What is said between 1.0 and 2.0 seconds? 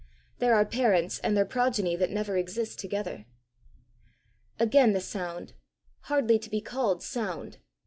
and their progeny